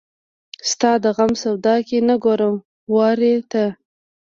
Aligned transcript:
ستا 0.69 0.91
د 1.03 1.05
غم 1.15 1.31
سودا 1.43 1.75
کې 1.87 1.97
نه 2.07 2.15
ګورم 2.23 2.55
وارې 2.93 3.33
ته 3.51 3.65